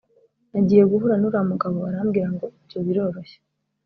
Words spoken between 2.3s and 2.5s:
ngo